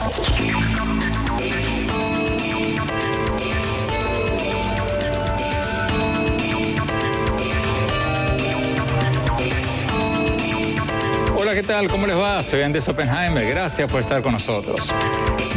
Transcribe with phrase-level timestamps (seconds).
[0.00, 0.39] Thank you.
[11.70, 11.88] Tal?
[11.88, 12.42] ¿Cómo les va?
[12.42, 13.48] Soy Andrés Oppenheimer.
[13.48, 14.92] Gracias por estar con nosotros.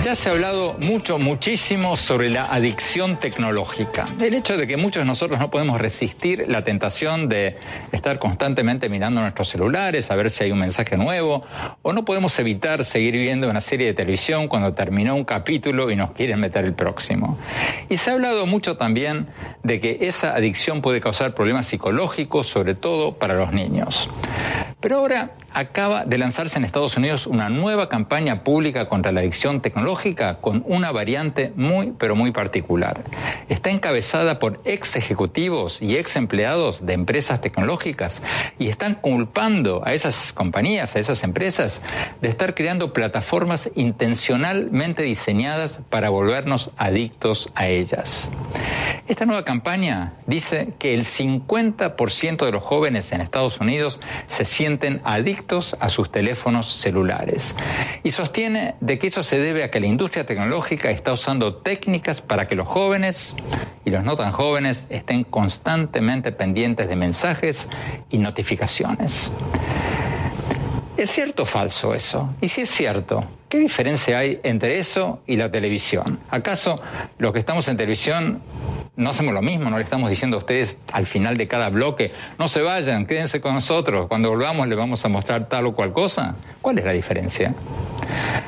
[0.04, 4.06] Ya se ha hablado mucho, muchísimo sobre la adicción tecnológica.
[4.22, 7.58] El hecho de que muchos de nosotros no podemos resistir la tentación de
[7.92, 11.44] estar constantemente mirando nuestros celulares, a ver si hay un mensaje nuevo,
[11.82, 15.96] o no podemos evitar seguir viendo una serie de televisión cuando terminó un capítulo y
[15.96, 17.40] nos quieren meter el próximo.
[17.90, 19.30] Y se ha hablado mucho también
[19.64, 24.10] de que esa adicción puede causar problemas psicológicos, sobre todo para los niños.
[24.80, 29.62] Pero ahora acaba de lanzarse en Estados Unidos una nueva campaña pública contra la adicción
[29.62, 33.04] tecnológica con una variante muy, pero muy particular.
[33.50, 38.22] Está encabezada por ex ejecutivos y ex empleados de empresas tecnológicas
[38.60, 41.82] y están culpando a esas compañías, a esas empresas,
[42.22, 48.32] de estar creando plataformas intencionalmente diseñadas para volvernos adictos a ellas.
[49.06, 55.02] Esta nueva campaña dice que el 50% de los jóvenes en Estados Unidos se sienten
[55.04, 57.56] adictos a sus teléfonos celulares
[58.04, 62.20] y sostiene de que eso se debe a que la industria tecnológica está usando técnicas
[62.20, 63.36] para que los jóvenes
[63.86, 67.70] y los no tan jóvenes estén constantemente pendientes de mensajes
[68.10, 69.32] y notificaciones.
[70.98, 72.34] ¿Es cierto o falso eso?
[72.42, 76.20] Y si es cierto, ¿qué diferencia hay entre eso y la televisión?
[76.30, 76.82] ¿Acaso
[77.18, 78.42] los que estamos en televisión
[78.96, 79.70] no hacemos lo mismo?
[79.70, 83.42] ¿No le estamos diciendo a ustedes al final de cada bloque, no se vayan, quédense
[83.42, 86.36] con nosotros, cuando volvamos les vamos a mostrar tal o cual cosa?
[86.62, 87.56] ¿Cuál es la diferencia?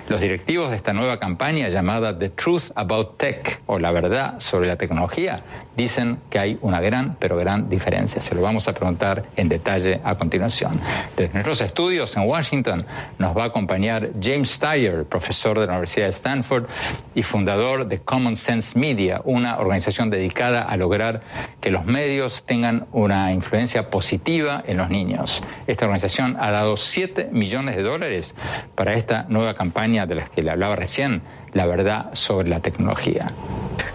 [0.08, 4.68] Los directivos de esta nueva campaña llamada The Truth About Tech o la verdad sobre
[4.68, 5.44] la tecnología
[5.76, 8.22] dicen que hay una gran, pero gran diferencia.
[8.22, 10.80] Se lo vamos a preguntar en detalle a continuación.
[11.16, 12.86] Desde nuestros estudios en Washington
[13.18, 16.66] nos va a acompañar James Steyer, profesor de la Universidad de Stanford
[17.14, 21.22] y fundador de Common Sense Media, una organización dedicada a lograr
[21.62, 25.44] que los medios tengan una influencia positiva en los niños.
[25.68, 28.36] Esta organización ha dado 7 millones de dólares
[28.76, 31.22] para esta nueva campaña de las que le hablaba recién,
[31.56, 33.34] la verdad sobre la tecnología.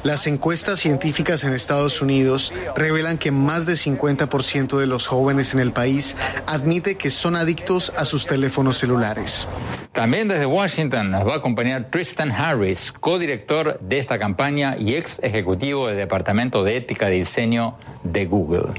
[0.02, 5.60] Las encuestas científicas en Estados Unidos revelan que más del 50% de los jóvenes en
[5.60, 6.16] el país
[6.46, 9.46] admite que son adictos a sus teléfonos celulares.
[9.92, 15.20] También desde Washington nos va a acompañar Tristan Harris, codirector de esta campaña y ex
[15.22, 18.72] ejecutivo del Departamento de Ética de Diseño de Google.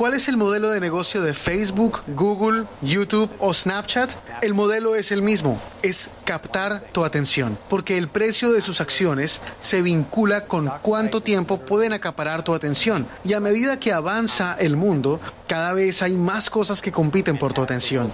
[0.00, 4.10] ¿Cuál es el modelo de negocio de Facebook, Google, YouTube o Snapchat?
[4.40, 9.42] El modelo es el mismo, es captar tu atención, porque el precio de sus acciones
[9.60, 13.06] se vincula con cuánto tiempo pueden acaparar tu atención.
[13.26, 17.52] Y a medida que avanza el mundo, cada vez hay más cosas que compiten por
[17.52, 18.12] tu atención.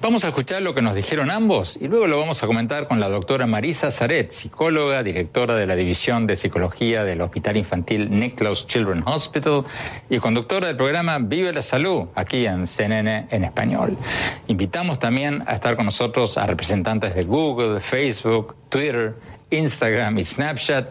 [0.00, 3.00] Vamos a escuchar lo que nos dijeron ambos y luego lo vamos a comentar con
[3.00, 8.66] la doctora Marisa Zaret, psicóloga, directora de la División de Psicología del Hospital Infantil Nicholas
[8.66, 9.66] Children's Hospital
[10.08, 13.98] y conductora del programa Vive la Salud aquí en CNN en español.
[14.46, 19.16] Invitamos también a estar con nosotros a representantes de Google, Facebook, Twitter,
[19.50, 20.88] Instagram y Snapchat.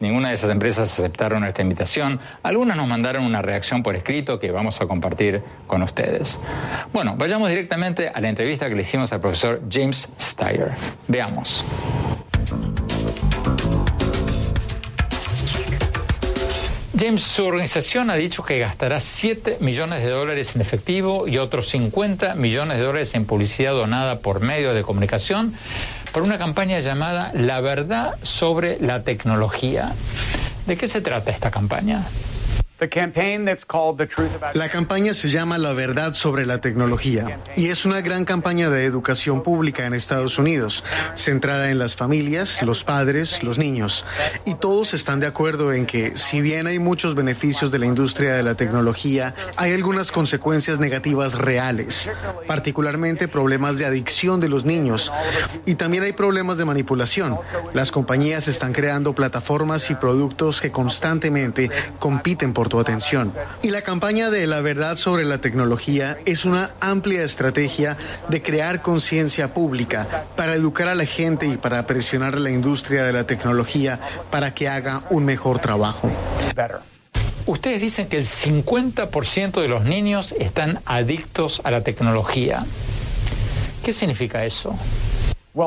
[0.00, 2.18] Ninguna de esas empresas aceptaron nuestra invitación.
[2.42, 6.40] Algunas nos mandaron una reacción por escrito que vamos a compartir con ustedes.
[6.92, 10.72] Bueno, vayamos directamente a la entrevista que le hicimos al profesor James Steyer.
[11.06, 11.64] Veamos.
[16.98, 21.68] James, su organización ha dicho que gastará 7 millones de dólares en efectivo y otros
[21.70, 25.54] 50 millones de dólares en publicidad donada por medios de comunicación
[26.12, 29.92] por una campaña llamada La verdad sobre la tecnología.
[30.66, 32.04] ¿De qué se trata esta campaña?
[34.54, 38.84] La campaña se llama La verdad sobre la tecnología y es una gran campaña de
[38.84, 40.84] educación pública en Estados Unidos,
[41.14, 44.04] centrada en las familias, los padres, los niños.
[44.44, 48.34] Y todos están de acuerdo en que, si bien hay muchos beneficios de la industria
[48.34, 52.10] de la tecnología, hay algunas consecuencias negativas reales,
[52.46, 55.12] particularmente problemas de adicción de los niños.
[55.66, 57.38] Y también hay problemas de manipulación.
[57.74, 63.34] Las compañías están creando plataformas y productos que constantemente compiten por tu atención.
[63.60, 67.98] Y la campaña de la verdad sobre la tecnología es una amplia estrategia
[68.30, 73.04] de crear conciencia pública para educar a la gente y para presionar a la industria
[73.04, 76.10] de la tecnología para que haga un mejor trabajo.
[77.44, 82.64] Ustedes dicen que el 50% de los niños están adictos a la tecnología.
[83.84, 84.74] ¿Qué significa eso?
[85.52, 85.66] La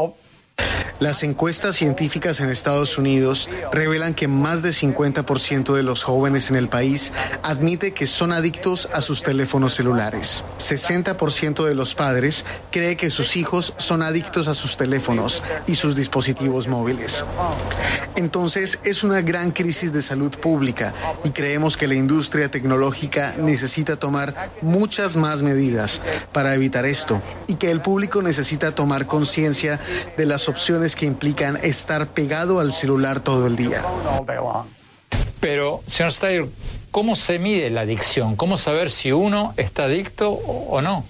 [1.00, 6.56] Las encuestas científicas en Estados Unidos revelan que más de 50% de los jóvenes en
[6.56, 7.12] el país
[7.44, 10.46] admite que son adictos a sus teléfonos celulares.
[10.57, 15.98] 60% de los padres cree que sus hijos son adictos a sus teléfonos y sus
[15.98, 17.25] dispositivos móviles.
[18.16, 20.94] Entonces es una gran crisis de salud pública
[21.25, 27.56] y creemos que la industria tecnológica necesita tomar muchas más medidas para evitar esto y
[27.56, 29.81] que el público necesita tomar conciencia
[30.16, 33.83] de las opciones que implican estar pegado al celular todo el día.
[35.39, 36.47] Pero, señor Steyer,
[36.92, 38.36] ¿cómo se mide la adicción?
[38.36, 41.06] ¿Cómo saber si uno está adicto o no?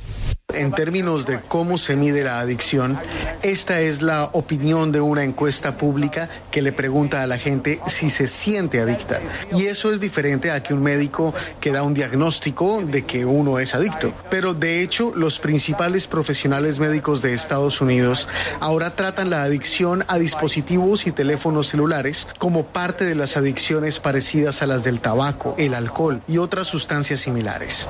[0.56, 2.98] En términos de cómo se mide la adicción,
[3.44, 8.10] esta es la opinión de una encuesta pública que le pregunta a la gente si
[8.10, 9.20] se siente adicta.
[9.52, 13.60] Y eso es diferente a que un médico que da un diagnóstico de que uno
[13.60, 14.14] es adicto.
[14.30, 18.30] Pero de hecho, los principales profesionales médicos de Estados Unidos
[18.62, 24.62] ahora tratan la adicción a dispositivos y teléfonos celulares como parte de las adicciones parecidas
[24.62, 27.90] a las del tabaco, el alcohol y otras sustancias similares.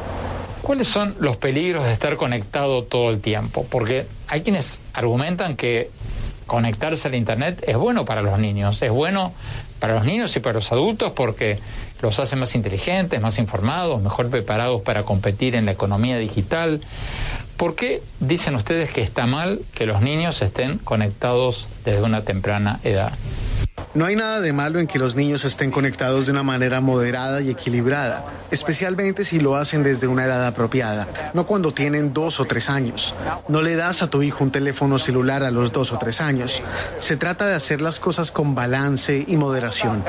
[0.66, 3.68] ¿Cuáles son los peligros de estar conectado todo el tiempo?
[3.70, 5.92] Porque hay quienes argumentan que
[6.48, 9.32] conectarse al Internet es bueno para los niños, es bueno
[9.80, 11.60] para los niños y para los adultos porque
[12.02, 16.82] los hace más inteligentes, más informados, mejor preparados para competir en la economía digital.
[17.58, 22.80] ¿Por qué dicen ustedes que está mal que los niños estén conectados desde una temprana
[22.84, 23.14] edad?
[23.96, 27.40] No hay nada de malo en que los niños estén conectados de una manera moderada
[27.40, 32.46] y equilibrada, especialmente si lo hacen desde una edad apropiada, no cuando tienen dos o
[32.46, 33.16] tres años.
[33.48, 36.62] No le das a tu hijo un teléfono celular a los dos o tres años.
[36.98, 40.04] Se trata de hacer las cosas con balance y moderación.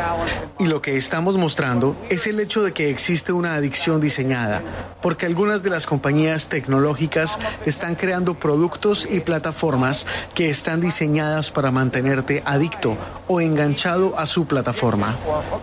[0.59, 4.63] Y lo que estamos mostrando es el hecho de que existe una adicción diseñada,
[5.01, 11.71] porque algunas de las compañías tecnológicas están creando productos y plataformas que están diseñadas para
[11.71, 12.97] mantenerte adicto
[13.29, 13.76] o enganchado
[14.17, 15.17] a su plataforma.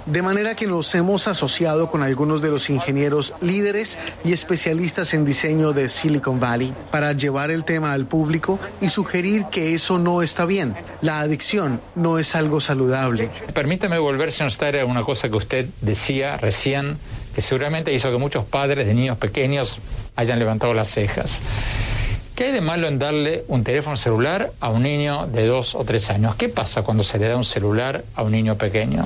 [0.06, 5.26] De manera que nos hemos asociado con algunos de los ingenieros líderes y especialistas en
[5.26, 10.22] diseño de Silicon Valley para llevar el tema al público y sugerir que eso no
[10.22, 10.76] está bien.
[11.02, 13.30] La adicción no es algo saludable.
[13.54, 16.98] Permítame volverse a una cosa que usted decía recién,
[17.34, 19.80] que seguramente hizo que muchos padres de niños pequeños
[20.16, 21.42] hayan levantado las cejas.
[22.36, 25.84] ¿Qué hay de malo en darle un teléfono celular a un niño de dos o
[25.86, 26.36] tres años?
[26.36, 29.06] ¿Qué pasa cuando se le da un celular a un niño pequeño?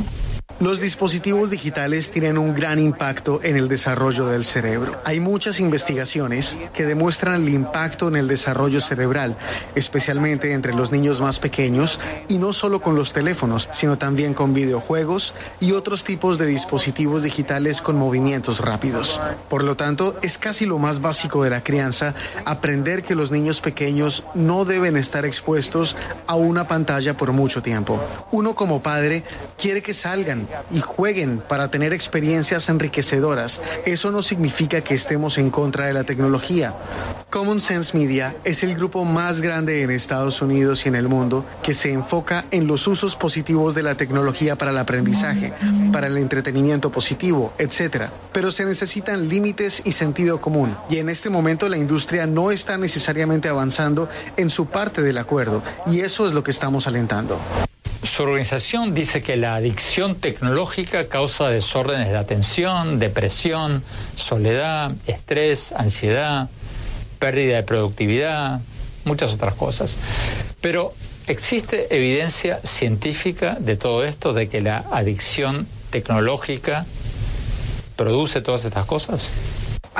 [0.60, 5.00] Los dispositivos digitales tienen un gran impacto en el desarrollo del cerebro.
[5.06, 9.38] Hay muchas investigaciones que demuestran el impacto en el desarrollo cerebral,
[9.76, 14.56] especialmente entre los niños más pequeños y no solo con los teléfonos, sino también con
[14.56, 19.22] videojuegos y otros tipos de dispositivos digitales con movimientos rápidos.
[19.50, 22.16] Por lo tanto, es casi lo más básico de la crianza
[22.46, 25.96] aprender que los niños pequeños no deben estar expuestos
[26.26, 28.02] a una pantalla por mucho tiempo.
[28.32, 29.24] Uno como padre
[29.56, 35.50] quiere que salgan y jueguen para tener experiencias enriquecedoras, eso no significa que estemos en
[35.50, 36.76] contra de la tecnología.
[37.30, 41.46] Common Sense Media es el grupo más grande en Estados Unidos y en el mundo
[41.62, 45.54] que se enfoca en los usos positivos de la tecnología para el aprendizaje,
[45.92, 48.06] para el entretenimiento positivo, etc.
[48.32, 50.78] Pero se necesitan límites y sentido común.
[50.90, 54.08] Y en este momento la industria no está necesariamente avanzando
[54.38, 55.62] en su parte del acuerdo.
[55.86, 57.40] Y eso es lo que estamos alentando.
[58.08, 63.84] Su organización dice que la adicción tecnológica causa desórdenes de atención, depresión,
[64.16, 66.50] soledad, estrés, ansiedad,
[67.20, 68.62] pérdida de productividad,
[69.04, 69.98] muchas otras cosas.
[70.62, 70.94] Pero
[71.28, 76.86] ¿existe evidencia científica de todo esto, de que la adicción tecnológica
[77.98, 79.30] produce todas estas cosas?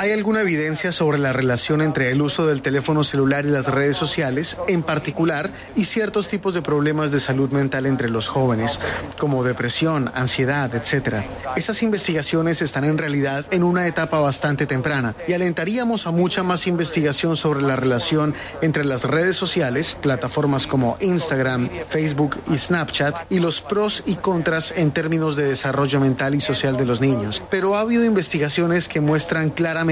[0.00, 3.96] ¿Hay alguna evidencia sobre la relación entre el uso del teléfono celular y las redes
[3.96, 8.78] sociales, en particular, y ciertos tipos de problemas de salud mental entre los jóvenes,
[9.18, 11.26] como depresión, ansiedad, etcétera?
[11.56, 16.68] Esas investigaciones están en realidad en una etapa bastante temprana y alentaríamos a mucha más
[16.68, 23.40] investigación sobre la relación entre las redes sociales, plataformas como Instagram, Facebook y Snapchat, y
[23.40, 27.42] los pros y contras en términos de desarrollo mental y social de los niños.
[27.50, 29.87] Pero ha habido investigaciones que muestran claramente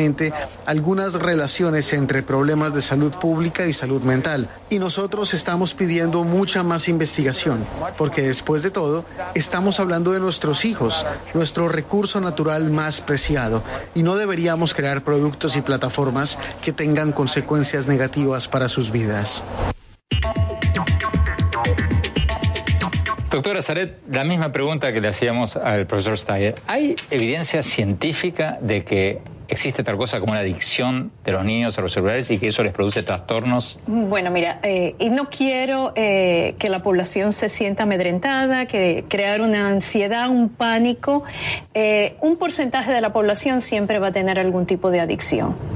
[0.66, 4.48] algunas relaciones entre problemas de salud pública y salud mental.
[4.68, 10.64] Y nosotros estamos pidiendo mucha más investigación, porque después de todo, estamos hablando de nuestros
[10.64, 13.62] hijos, nuestro recurso natural más preciado,
[13.94, 19.44] y no deberíamos crear productos y plataformas que tengan consecuencias negativas para sus vidas.
[23.30, 26.54] Doctora Zaret, la misma pregunta que le hacíamos al profesor Steyer.
[26.66, 31.82] ¿Hay evidencia científica de que existe tal cosa como una adicción de los niños a
[31.82, 33.78] los celulares y que eso les produce trastornos?
[33.86, 39.40] Bueno, mira, eh, y no quiero eh, que la población se sienta amedrentada, que crear
[39.40, 41.24] una ansiedad, un pánico.
[41.74, 45.75] Eh, un porcentaje de la población siempre va a tener algún tipo de adicción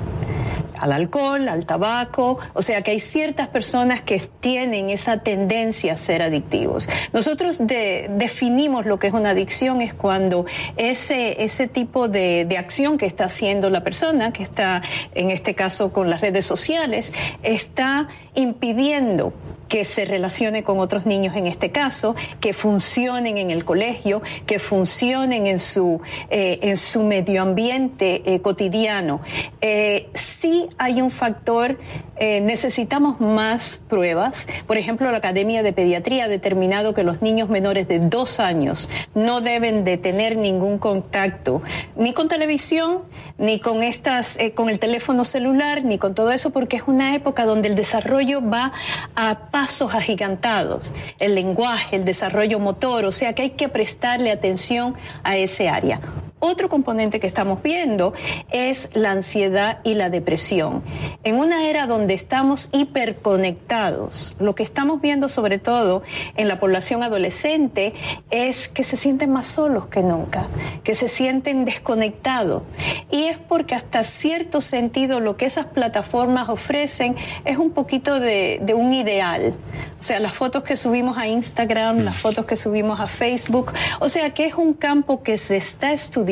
[0.80, 5.96] al alcohol, al tabaco, o sea que hay ciertas personas que tienen esa tendencia a
[5.96, 6.88] ser adictivos.
[7.12, 10.46] Nosotros definimos lo que es una adicción, es cuando
[10.76, 14.82] ese, ese tipo de, de acción que está haciendo la persona, que está
[15.14, 19.32] en este caso con las redes sociales, está impidiendo
[19.70, 24.58] que se relacione con otros niños en este caso, que funcionen en el colegio, que
[24.58, 29.20] funcionen en su, eh, en su medio ambiente eh, cotidiano.
[29.60, 31.78] Eh, sí hay un factor,
[32.20, 34.46] necesitamos más pruebas.
[34.66, 38.90] Por ejemplo, la Academia de Pediatría ha determinado que los niños menores de dos años
[39.14, 41.62] no deben de tener ningún contacto
[41.96, 43.04] ni con televisión,
[43.38, 47.46] ni con estas, con el teléfono celular, ni con todo eso, porque es una época
[47.46, 48.74] donde el desarrollo va
[49.14, 54.94] a pasos agigantados, el lenguaje, el desarrollo motor, o sea que hay que prestarle atención
[55.22, 56.00] a ese área.
[56.42, 58.14] Otro componente que estamos viendo
[58.50, 60.82] es la ansiedad y la depresión.
[61.22, 66.02] En una era donde estamos hiperconectados, lo que estamos viendo sobre todo
[66.36, 67.92] en la población adolescente
[68.30, 70.46] es que se sienten más solos que nunca,
[70.82, 72.62] que se sienten desconectados.
[73.10, 78.64] Y es porque hasta cierto sentido lo que esas plataformas ofrecen es un poquito de,
[78.74, 79.56] un ideal.
[79.98, 82.20] O sea, las fotos que subimos a Instagram, las mm.
[82.20, 86.29] fotos que subimos a Facebook, o sea que es un campo que se está estudiando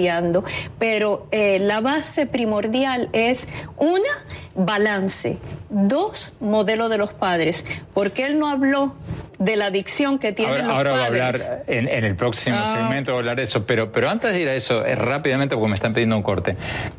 [0.78, 4.08] pero eh, la base primordial es una,
[4.54, 5.38] balance,
[5.70, 7.64] dos, modelo de los padres,
[7.94, 8.94] porque él no habló
[9.38, 12.74] de la adicción que tienen ahora, los ahora va a hablar en, el próximo ah.
[12.76, 15.54] segmento, va a hablar de eso, pero, pero antes de ir a eso, es rápidamente
[15.54, 16.56] porque me están pidiendo un corte.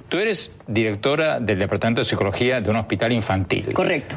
[0.07, 3.73] Tú eres directora del Departamento de Psicología de un hospital infantil.
[3.73, 4.15] Correcto.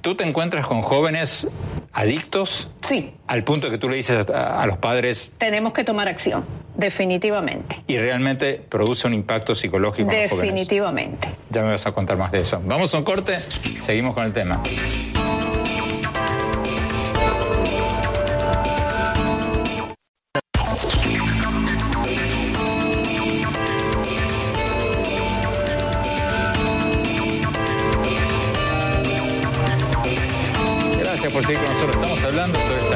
[0.00, 1.46] ¿Tú te encuentras con jóvenes
[1.92, 2.70] adictos?
[2.80, 3.12] Sí.
[3.26, 5.30] Al punto que tú le dices a, los padres...
[5.36, 6.44] Tenemos que tomar acción,
[6.80, 7.82] definitivamente.
[7.86, 10.10] Y realmente produce un impacto psicológico.
[10.10, 11.28] Definitivamente.
[11.50, 12.60] Ya me vas a contar más de eso.
[12.64, 13.38] Vamos a un corte,
[13.84, 14.60] seguimos con el tema.
[31.32, 31.96] por seguir con nosotros.
[31.96, 32.89] Estamos hablando sobre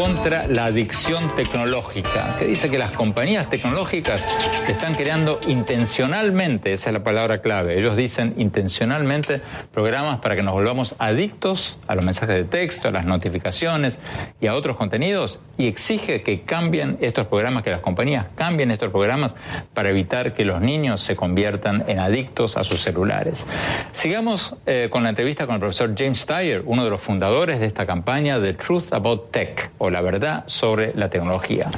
[0.00, 4.34] contra la adicción tecnológica, que dice que las compañías tecnológicas
[4.66, 9.42] están creando intencionalmente, esa es la palabra clave, ellos dicen intencionalmente
[9.74, 13.98] programas para que nos volvamos adictos a los mensajes de texto, a las notificaciones
[14.40, 18.90] y a otros contenidos y exige que cambien estos programas, que las compañías cambien estos
[18.90, 19.36] programas
[19.74, 23.46] para evitar que los niños se conviertan en adictos a sus celulares.
[23.92, 27.66] Sigamos eh, con la entrevista con el profesor James Steyer, uno de los fundadores de
[27.66, 31.70] esta campaña The Truth About Tech, la verdad sobre la tecnología.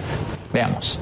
[0.52, 0.98] Veamos.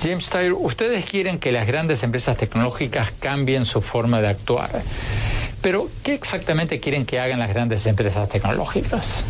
[0.00, 4.70] James Tyler, ustedes quieren que las grandes empresas tecnológicas cambien su forma de actuar.
[5.60, 9.24] Pero, ¿qué exactamente quieren que hagan las grandes empresas tecnológicas?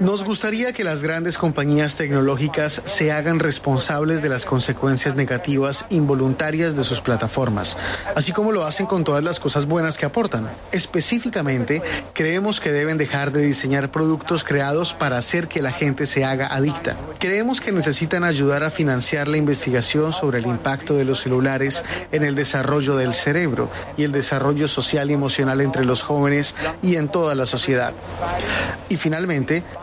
[0.00, 6.76] Nos gustaría que las grandes compañías tecnológicas se hagan responsables de las consecuencias negativas involuntarias
[6.76, 7.76] de sus plataformas,
[8.14, 10.48] así como lo hacen con todas las cosas buenas que aportan.
[10.70, 11.82] Específicamente,
[12.14, 16.46] creemos que deben dejar de diseñar productos creados para hacer que la gente se haga
[16.46, 16.96] adicta.
[17.18, 22.22] Creemos que necesitan ayudar a financiar la investigación sobre el impacto de los celulares en
[22.22, 27.08] el desarrollo del cerebro y el desarrollo social y emocional entre los jóvenes y en
[27.08, 27.94] toda la sociedad.
[28.88, 29.37] Y finalmente,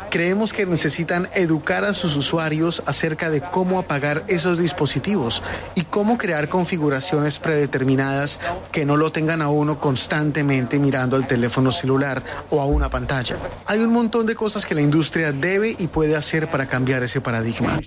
[0.09, 5.43] creemos que necesitan educar a sus usuarios acerca de cómo apagar esos dispositivos
[5.75, 8.39] y cómo crear configuraciones predeterminadas
[8.71, 13.37] que no lo tengan a uno constantemente mirando al teléfono celular o a una pantalla.
[13.65, 17.21] Hay un montón de cosas que la industria debe y puede hacer para cambiar ese
[17.21, 17.79] paradigma.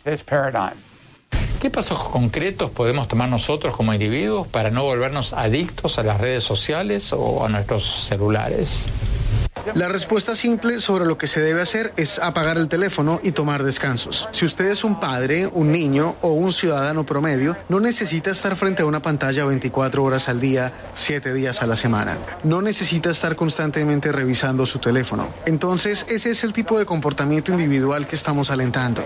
[1.60, 6.44] ¿Qué pasos concretos podemos tomar nosotros como individuos para no volvernos adictos a las redes
[6.44, 8.86] sociales o a nuestros celulares?
[9.74, 13.62] La respuesta simple sobre lo que se debe hacer es apagar el teléfono y tomar
[13.62, 14.28] descansos.
[14.30, 18.82] Si usted es un padre, un niño o un ciudadano promedio, no necesita estar frente
[18.82, 22.18] a una pantalla 24 horas al día, 7 días a la semana.
[22.44, 25.28] No necesita estar constantemente revisando su teléfono.
[25.46, 29.04] Entonces, ese es el tipo de comportamiento individual que estamos alentando.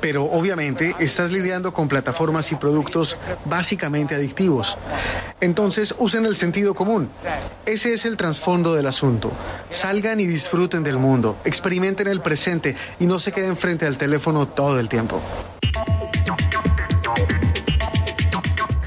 [0.00, 4.76] Pero obviamente estás lidiando con plataformas y productos básicamente adictivos.
[5.40, 7.10] Entonces, usen el sentido común.
[7.66, 9.32] Ese es el trasfondo del asunto.
[9.68, 13.96] Salga Salgan y disfruten del mundo, experimenten el presente y no se queden frente al
[13.96, 15.18] teléfono todo el tiempo.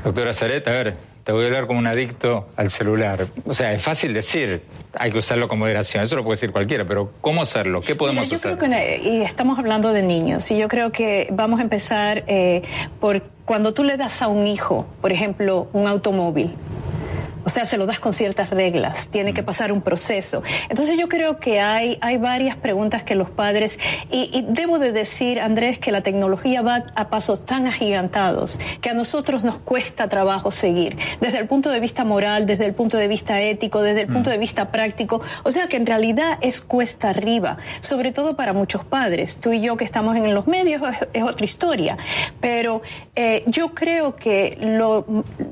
[0.04, 3.26] Doctora Zaret, a ver, te voy a hablar como un adicto al celular.
[3.48, 4.62] O sea, es fácil decir,
[4.94, 7.82] hay que usarlo con moderación, eso lo puede decir cualquiera, pero ¿cómo hacerlo?
[7.82, 8.58] ¿Qué podemos Mira, yo hacer?
[8.60, 12.62] Creo que, y estamos hablando de niños, y yo creo que vamos a empezar eh,
[13.00, 16.56] por cuando tú le das a un hijo, por ejemplo, un automóvil.
[17.46, 20.44] O sea, se lo das con ciertas reglas, tiene que pasar un proceso.
[20.70, 23.80] Entonces yo creo que hay, hay varias preguntas que los padres,
[24.12, 28.90] y, y, debo de decir, Andrés, que la tecnología va a pasos tan agigantados que
[28.90, 32.98] a nosotros nos cuesta trabajo seguir, desde el punto de vista moral, desde el punto
[32.98, 35.22] de vista ético, desde el punto de vista práctico.
[35.44, 39.38] O sea que en realidad es cuesta arriba, sobre todo para muchos padres.
[39.38, 41.98] Tú y yo que estamos en los medios es, es otra historia,
[42.42, 42.82] pero
[43.16, 45.06] eh, yo creo que lo,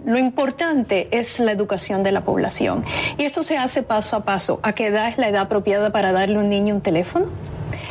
[0.05, 2.83] lo importante es la educación de la población.
[3.17, 4.59] Y esto se hace paso a paso.
[4.63, 7.27] ¿A qué edad es la edad apropiada para darle a un niño un teléfono?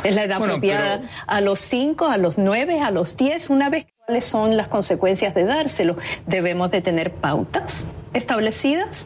[0.03, 1.09] ¿Es la edad bueno, apropiada pero...
[1.27, 3.49] a los 5, a los 9, a los 10?
[3.49, 5.95] Una vez cuáles son las consecuencias de dárselo,
[6.27, 7.85] debemos de tener pautas
[8.15, 9.05] establecidas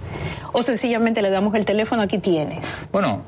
[0.53, 2.87] o sencillamente le damos el teléfono aquí tienes.
[2.91, 3.23] Bueno,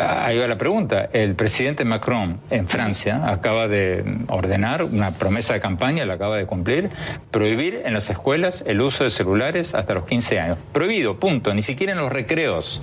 [0.00, 1.08] ahí va la pregunta.
[1.12, 6.46] El presidente Macron en Francia acaba de ordenar una promesa de campaña, la acaba de
[6.46, 6.90] cumplir,
[7.30, 10.58] prohibir en las escuelas el uso de celulares hasta los 15 años.
[10.72, 12.82] Prohibido, punto, ni siquiera en los recreos.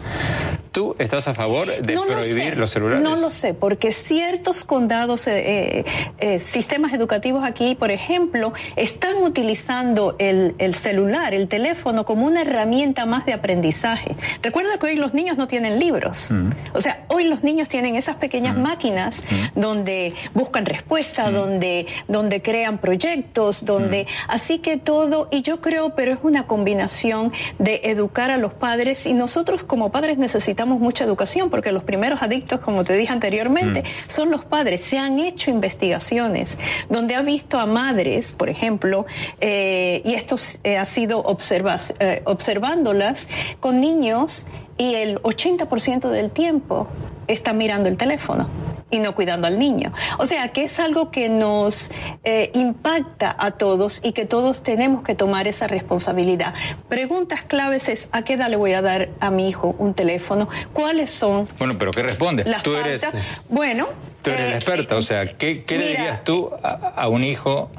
[0.71, 3.01] ¿Tú estás a favor de no prohibir sé, los celulares?
[3.01, 5.85] No lo sé, porque ciertos condados, eh,
[6.19, 12.41] eh, sistemas educativos aquí, por ejemplo, están utilizando el, el celular, el teléfono, como una
[12.41, 14.13] herramienta más de aprendizaje.
[14.41, 16.31] Recuerda que hoy los niños no tienen libros.
[16.31, 16.49] Mm.
[16.73, 18.61] O sea, hoy los niños tienen esas pequeñas mm.
[18.61, 19.57] máquinas mm.
[19.59, 24.05] donde buscan respuestas, donde, donde crean proyectos, donde...
[24.27, 29.05] Así que todo, y yo creo, pero es una combinación de educar a los padres
[29.05, 33.85] y nosotros como padres necesitamos mucha educación porque los primeros adictos, como te dije anteriormente,
[34.07, 34.83] son los padres.
[34.83, 39.05] Se han hecho investigaciones donde ha visto a madres, por ejemplo,
[39.39, 43.27] eh, y esto eh, ha sido observa eh, observándolas
[43.59, 44.45] con niños
[44.77, 46.87] y el 80% del tiempo
[47.27, 48.47] está mirando el teléfono
[48.91, 49.91] y no cuidando al niño.
[50.19, 51.91] O sea, que es algo que nos
[52.23, 56.53] eh, impacta a todos y que todos tenemos que tomar esa responsabilidad.
[56.87, 60.47] Preguntas claves es, ¿a qué edad le voy a dar a mi hijo un teléfono?
[60.73, 61.47] ¿Cuáles son?
[61.57, 62.47] Bueno, pero ¿qué respondes?
[62.47, 63.01] Las tú eres...
[63.49, 63.87] Bueno...
[64.21, 67.23] Tú eres eh, la experta, o sea, ¿qué, qué le dirías tú a, a un
[67.23, 67.69] hijo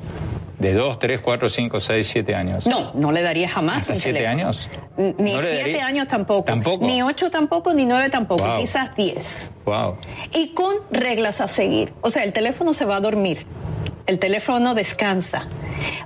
[0.59, 2.67] de 2, 3, 4, 5, 6, 7 años?
[2.67, 4.43] No, no le daría jamás ¿Hasta un 7 teléfono.
[4.43, 4.69] años?
[4.97, 5.87] Ni ¿No le 7 daría?
[5.87, 6.45] años tampoco.
[6.45, 6.87] ¿Tampoco?
[6.87, 8.45] Ni 8 tampoco, ni 9 tampoco.
[8.45, 8.59] Wow.
[8.61, 9.53] Quizás 10.
[9.65, 9.97] Wow.
[10.33, 11.93] Y con reglas a seguir.
[12.01, 13.47] O sea, el teléfono se va a dormir.
[14.07, 15.49] El teléfono descansa.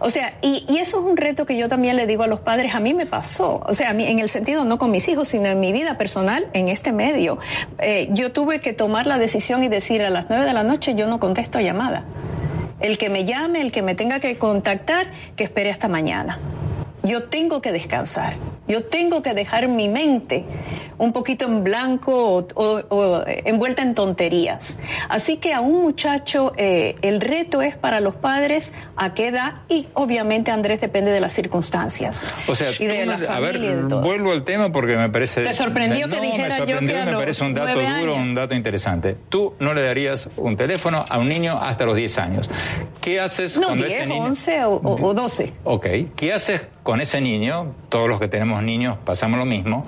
[0.00, 2.40] O sea, y, y, eso es un reto que yo también le digo a los
[2.40, 2.74] padres.
[2.74, 3.62] A mí me pasó.
[3.66, 5.98] O sea, a mí, en el sentido no con mis hijos, sino en mi vida
[5.98, 7.38] personal, en este medio.
[7.78, 10.94] Eh, yo tuve que tomar la decisión y decir a las 9 de la noche
[10.94, 12.04] yo no contesto llamada.
[12.80, 16.40] El que me llame, el que me tenga que contactar, que espere hasta mañana.
[17.02, 18.36] Yo tengo que descansar.
[18.68, 20.44] Yo tengo que dejar mi mente
[21.00, 24.78] un poquito en blanco o, o, o envuelta en tonterías.
[25.08, 29.62] Así que a un muchacho eh, el reto es para los padres a qué edad
[29.68, 32.28] y obviamente Andrés depende de las circunstancias.
[32.48, 34.00] O sea, y de la me- a familia ver, y de todo.
[34.02, 35.42] vuelvo al tema porque me parece...
[35.42, 38.14] ¿Te sorprendió no, que dijera me yo sorprendió, que a me parece un dato duro,
[38.14, 39.16] un dato interesante.
[39.28, 42.50] Tú no le darías un teléfono a un niño hasta los 10 años.
[43.00, 44.22] ¿Qué haces No, cuando 10, ese niño...
[44.24, 45.52] 11 o, o- o 12.
[45.64, 47.74] Ok, ¿qué haces con ese niño?
[47.88, 49.84] Todos los que tenemos niños pasamos lo mismo.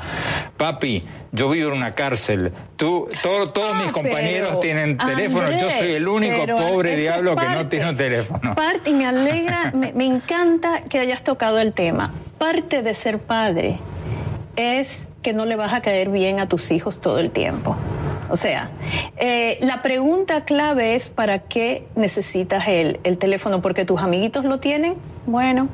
[0.56, 2.52] Papi, yo vivo en una cárcel.
[2.76, 5.50] Tú, todo- todos Ah, mis compañeros pero, tienen teléfono.
[5.58, 8.54] yo soy el único pobre diablo que no tiene un teléfono.
[8.54, 12.12] Parte, y me alegra, me, me encanta que hayas tocado el tema.
[12.38, 13.78] Parte de ser padre
[14.56, 17.76] es que no le vas a caer bien a tus hijos todo el tiempo.
[18.28, 18.70] O sea,
[19.18, 24.58] eh, la pregunta clave es para qué necesitas el, el teléfono, porque tus amiguitos lo
[24.58, 24.94] tienen.
[25.26, 25.68] Bueno,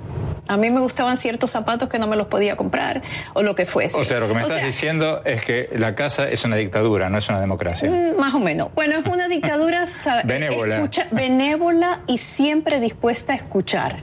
[0.49, 3.03] a mí me gustaban ciertos zapatos que no me los podía comprar
[3.35, 3.97] o lo que fuese.
[3.99, 6.57] O sea, lo que me O estás sea, diciendo es que la casa es una
[6.57, 7.91] dictadura, no es una democracia.
[7.91, 8.69] Mm, Más o menos.
[8.75, 9.85] Bueno, es una dictadura
[10.25, 10.77] Benévola.
[10.79, 13.97] escucha- benévola y siempre dispuesta a escuchar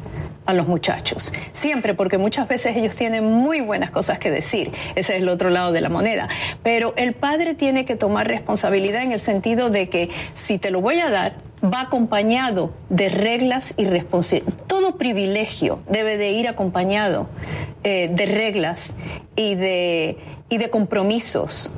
[0.46, 1.34] a los muchachos.
[1.54, 4.72] Siempre, porque muchas veces ellos tienen muy buenas cosas que decir.
[4.94, 6.30] Ese es el otro lado de la moneda.
[6.62, 10.82] Pero el padre tiene que tomar responsabilidad en el sentido de que si te lo
[10.82, 11.34] voy a dar,
[11.66, 14.68] va acompañado de reglas y responsabilidades.
[14.68, 17.28] Todo privilegio debe de ir acompañado
[17.84, 18.94] eh, de reglas
[19.36, 20.18] y de,
[20.50, 21.72] y de compromisos.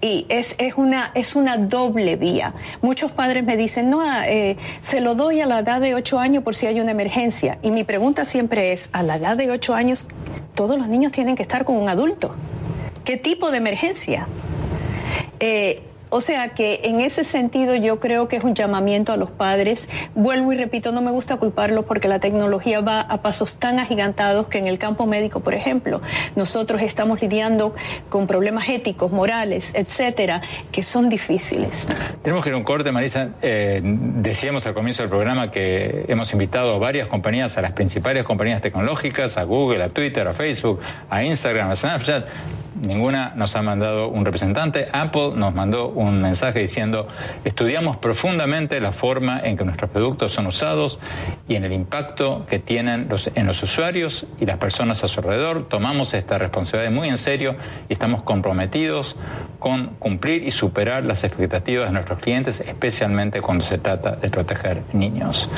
[0.00, 2.54] Y es, es, una, es una doble vía.
[2.82, 6.18] Muchos padres me dicen, no, ah, eh, se lo doy a la edad de 8
[6.18, 7.58] años por si hay una emergencia.
[7.62, 10.06] Y mi pregunta siempre es, a la edad de 8 años,
[10.54, 12.34] todos los niños tienen que estar con un adulto.
[13.04, 14.28] ¿Qué tipo de emergencia?
[15.40, 15.82] Eh,
[16.16, 19.88] O sea que en ese sentido yo creo que es un llamamiento a los padres.
[20.14, 24.46] Vuelvo y repito, no me gusta culparlos porque la tecnología va a pasos tan agigantados
[24.46, 26.00] que en el campo médico, por ejemplo,
[26.36, 27.74] nosotros estamos lidiando
[28.10, 31.88] con problemas éticos, morales, etcétera, que son difíciles.
[32.22, 33.30] Tenemos que ir a un corte, Marisa.
[33.42, 38.22] Eh, decíamos al comienzo del programa que hemos invitado a varias compañías, a las principales
[38.22, 40.78] compañías tecnológicas, a Google, a Twitter, a Facebook,
[41.10, 42.24] a Instagram, a Snapchat
[42.74, 44.88] ninguna nos ha mandado un representante.
[44.92, 47.08] Apple nos mandó un mensaje diciendo,
[47.44, 50.98] estudiamos profundamente la forma en que nuestros productos son usados
[51.46, 55.68] y en el impacto que tienen en los usuarios y las personas a su alrededor.
[55.68, 57.56] Tomamos esta responsabilidad muy en serio
[57.88, 59.16] y estamos comprometidos
[59.58, 64.82] con cumplir y superar las expectativas de nuestros clientes, especialmente cuando se trata de proteger
[64.92, 65.50] niños.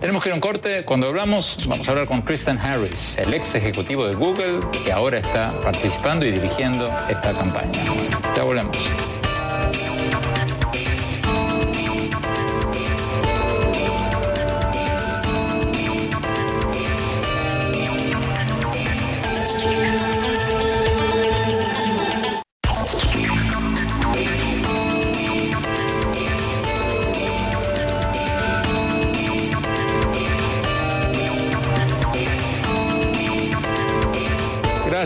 [0.00, 0.84] Tenemos que ir a un corte.
[0.84, 5.18] Cuando hablamos, vamos a hablar con Kristen Harris, el ex ejecutivo de Google, que ahora
[5.18, 7.72] está participando y dirigiendo esta campaña.
[8.36, 9.11] Ya volvemos.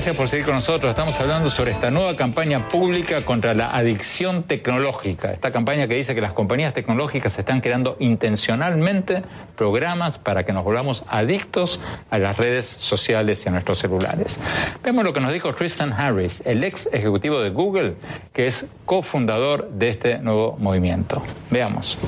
[0.06, 0.90] Gracias por seguir con nosotros.
[0.90, 5.32] Estamos hablando sobre esta nueva campaña pública contra la adicción tecnológica.
[5.32, 9.24] Esta campaña que dice que las compañías tecnológicas están creando intencionalmente
[9.56, 14.38] programas para que nos volvamos adictos a las redes sociales y a nuestros celulares.
[14.84, 17.96] Vemos lo que nos dijo Tristan Harris, el ex ejecutivo de Google,
[18.32, 21.20] que es cofundador de este nuevo movimiento.
[21.50, 21.98] Veamos.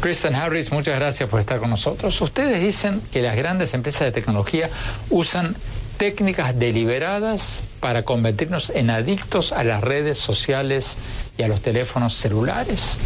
[0.00, 2.20] Kristen Harris, muchas gracias por estar con nosotros.
[2.20, 4.70] Ustedes dicen que las grandes empresas de tecnología
[5.10, 5.56] usan
[5.96, 10.96] técnicas deliberadas para convertirnos en adictos a las redes sociales
[11.36, 12.96] y a los teléfonos celulares.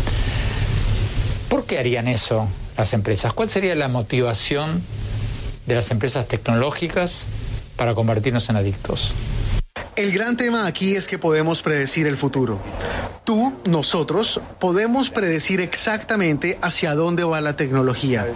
[1.49, 3.33] ¿Por qué harían eso las empresas?
[3.33, 4.83] ¿Cuál sería la motivación
[5.67, 7.25] de las empresas tecnológicas
[7.77, 9.15] para convertirnos en adictos?
[9.95, 12.59] El gran tema aquí es que podemos predecir el futuro.
[13.25, 18.27] Tú, nosotros, podemos predecir exactamente hacia dónde va la tecnología.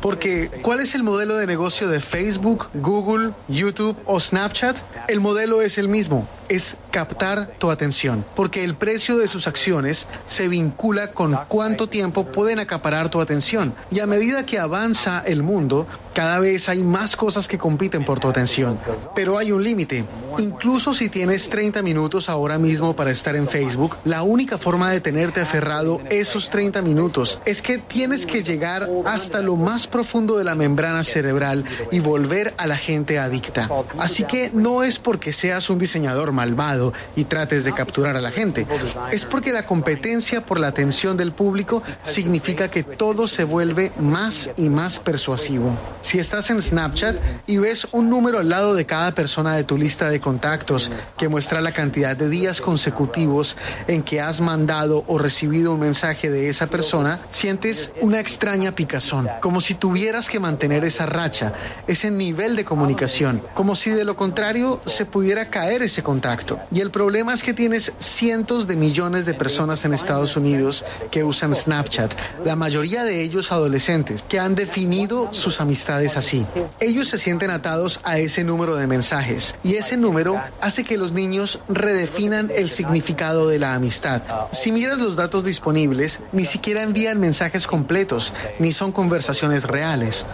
[0.00, 4.76] Porque, ¿cuál es el modelo de negocio de Facebook, Google, YouTube o Snapchat?
[5.06, 10.06] El modelo es el mismo es captar tu atención, porque el precio de sus acciones
[10.26, 13.74] se vincula con cuánto tiempo pueden acaparar tu atención.
[13.90, 18.20] Y a medida que avanza el mundo, cada vez hay más cosas que compiten por
[18.20, 18.78] tu atención.
[19.14, 20.04] Pero hay un límite.
[20.38, 25.00] Incluso si tienes 30 minutos ahora mismo para estar en Facebook, la única forma de
[25.00, 30.44] tenerte aferrado esos 30 minutos es que tienes que llegar hasta lo más profundo de
[30.44, 33.68] la membrana cerebral y volver a la gente adicta.
[33.98, 38.30] Así que no es porque seas un diseñador malvado y trates de capturar a la
[38.30, 38.66] gente.
[39.10, 44.50] Es porque la competencia por la atención del público significa que todo se vuelve más
[44.56, 45.76] y más persuasivo.
[46.00, 49.76] Si estás en Snapchat y ves un número al lado de cada persona de tu
[49.76, 55.18] lista de contactos que muestra la cantidad de días consecutivos en que has mandado o
[55.18, 60.84] recibido un mensaje de esa persona, sientes una extraña picazón, como si tuvieras que mantener
[60.84, 61.52] esa racha,
[61.86, 66.24] ese nivel de comunicación, como si de lo contrario se pudiera caer ese contacto
[66.72, 71.24] y el problema es que tienes cientos de millones de personas en Estados Unidos que
[71.24, 72.12] usan Snapchat,
[72.44, 76.46] la mayoría de ellos adolescentes, que han definido sus amistades así.
[76.80, 81.12] Ellos se sienten atados a ese número de mensajes y ese número hace que los
[81.12, 84.22] niños redefinan el significado de la amistad.
[84.52, 90.26] Si miras los datos disponibles, ni siquiera envían mensajes completos, ni son conversaciones reales.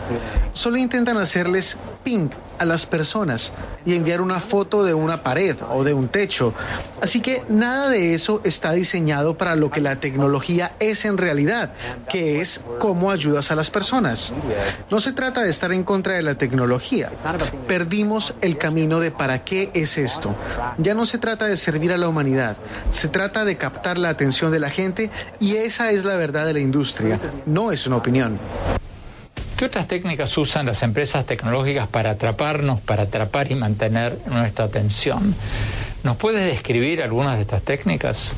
[0.52, 3.52] Solo intentan hacerles ping a las personas
[3.86, 6.52] y enviar una foto de una pared o de un techo.
[7.00, 11.72] Así que nada de eso está diseñado para lo que la tecnología es en realidad,
[12.10, 14.32] que es cómo ayudas a las personas.
[14.90, 17.10] No se trata de estar en contra de la tecnología.
[17.66, 20.34] Perdimos el camino de para qué es esto.
[20.78, 22.56] Ya no se trata de servir a la humanidad,
[22.90, 26.54] se trata de captar la atención de la gente y esa es la verdad de
[26.54, 28.38] la industria, no es una opinión.
[29.56, 35.34] ¿Qué otras técnicas usan las empresas tecnológicas para atraparnos, para atrapar y mantener nuestra atención?
[36.02, 38.34] ¿Nos puedes describir algunas de estas técnicas?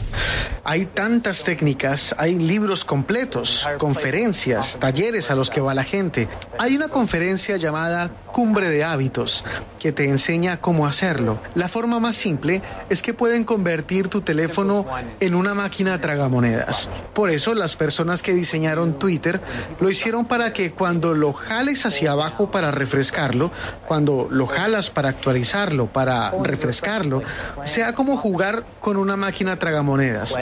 [0.65, 6.29] Hay tantas técnicas, hay libros completos, conferencias, talleres a los que va la gente.
[6.59, 9.45] Hay una conferencia llamada Cumbre de Hábitos
[9.79, 11.41] que te enseña cómo hacerlo.
[11.55, 14.87] La forma más simple es que pueden convertir tu teléfono
[15.21, 16.89] en una máquina tragamonedas.
[17.15, 19.41] Por eso las personas que diseñaron Twitter
[19.81, 23.51] lo hicieron para que cuando lo jales hacia abajo para refrescarlo,
[23.87, 27.23] cuando lo jalas para actualizarlo, para refrescarlo,
[27.65, 30.39] sea como jugar con una máquina tragamonedas.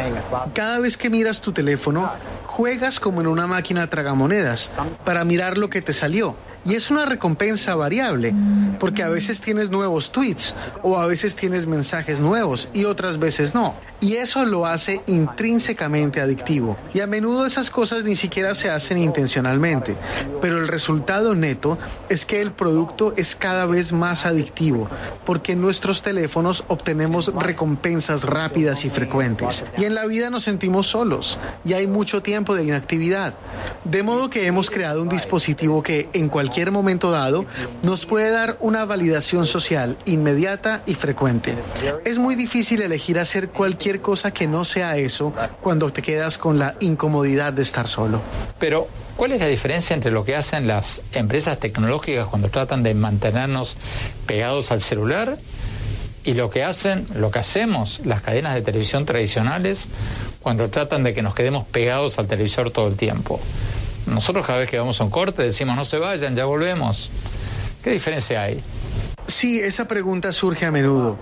[0.55, 2.11] Cada vez que miras tu teléfono,
[2.61, 4.71] juegas como en una máquina tragamonedas
[5.07, 6.37] para mirar lo que te salió.
[6.67, 8.35] Y es una recompensa variable,
[8.79, 13.55] porque a veces tienes nuevos tweets o a veces tienes mensajes nuevos y otras veces
[13.55, 13.75] no.
[13.99, 16.77] Y eso lo hace intrínsecamente adictivo.
[16.93, 19.97] Y a menudo esas cosas ni siquiera se hacen intencionalmente.
[20.43, 21.79] Pero el resultado neto
[22.11, 24.87] es que el producto es cada vez más adictivo,
[25.25, 29.65] porque en nuestros teléfonos obtenemos recompensas rápidas y frecuentes.
[29.79, 33.35] Y en la vida nos sentimos solos y hay mucho tiempo de inactividad.
[33.85, 37.47] De modo que hemos creado un dispositivo que en cualquier momento dado,
[37.83, 41.57] nos puede dar una validación social inmediata y frecuente.
[42.05, 45.33] Es muy difícil elegir hacer cualquier cosa que no sea eso
[45.63, 48.21] cuando te quedas con la incomodidad de estar solo.
[48.59, 52.95] Pero, ¿cuál es la diferencia entre lo que hacen las empresas tecnológicas cuando tratan de
[52.95, 53.77] mantenernos
[54.27, 55.39] pegados al celular
[56.25, 59.89] y lo que hacen, lo que hacemos las cadenas de televisión tradicionales
[60.43, 63.41] cuando tratan de que nos quedemos pegados al televisor todo el tiempo.
[64.07, 67.11] Nosotros cada vez que vamos a un corte decimos no se vayan, ya volvemos.
[67.83, 68.63] ¿Qué diferencia hay?
[69.31, 71.17] Sí, esa pregunta surge a menudo.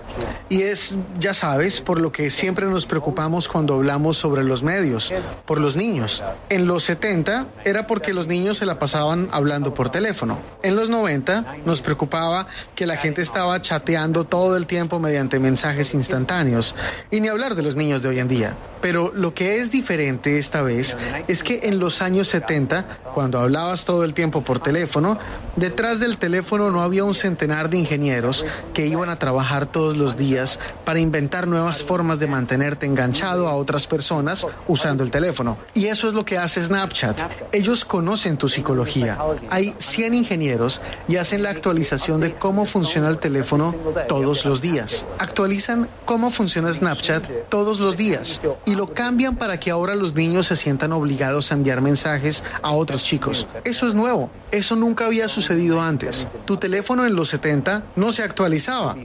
[0.49, 5.13] Y es, ya sabes, por lo que siempre nos preocupamos cuando hablamos sobre los medios,
[5.45, 6.23] por los niños.
[6.49, 10.39] En los 70 era porque los niños se la pasaban hablando por teléfono.
[10.63, 15.93] En los 90 nos preocupaba que la gente estaba chateando todo el tiempo mediante mensajes
[15.93, 16.73] instantáneos.
[17.11, 18.57] Y ni hablar de los niños de hoy en día.
[18.81, 23.85] Pero lo que es diferente esta vez es que en los años 70, cuando hablabas
[23.85, 25.19] todo el tiempo por teléfono,
[25.55, 30.15] detrás del teléfono no había un centenar de ingenieros que iban a trabajar todos los
[30.15, 35.57] días para inventar nuevas formas de mantenerte enganchado a otras personas usando el teléfono.
[35.73, 37.19] Y eso es lo que hace Snapchat.
[37.51, 39.17] Ellos conocen tu psicología.
[39.49, 43.75] Hay 100 ingenieros y hacen la actualización de cómo funciona el teléfono
[44.07, 45.05] todos los días.
[45.17, 50.47] Actualizan cómo funciona Snapchat todos los días y lo cambian para que ahora los niños
[50.47, 53.47] se sientan obligados a enviar mensajes a otros chicos.
[53.63, 54.29] Eso es nuevo.
[54.51, 56.27] Eso nunca había sucedido antes.
[56.45, 58.95] Tu teléfono en los 70 no se actualizaba.